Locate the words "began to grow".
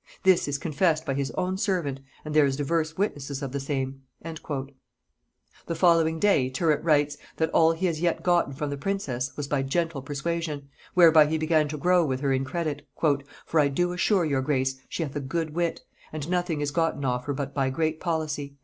11.37-12.03